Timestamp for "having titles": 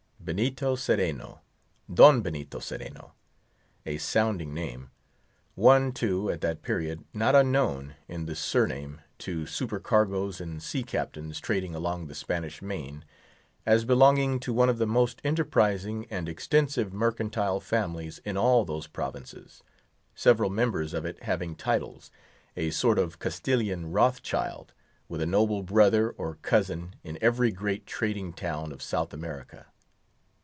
21.23-22.11